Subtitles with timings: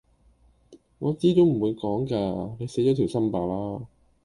[0.97, 3.45] 我知都唔會講㗎⋯你死左條心罷
[3.79, 3.95] 啦～